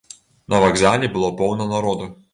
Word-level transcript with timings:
На 0.53 0.61
вакзале 0.63 1.11
было 1.19 1.29
поўна 1.43 1.71
народу. 1.75 2.13